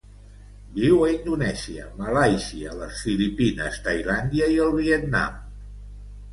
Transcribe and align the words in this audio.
Viu 0.77 1.03
a 1.07 1.09
Indonèsia, 1.15 1.85
Malàisia, 1.99 2.73
les 2.81 3.03
Filipines, 3.09 3.79
Tailàndia 3.91 4.51
i 4.57 4.61
el 4.67 4.77
Vietnam. 4.83 5.41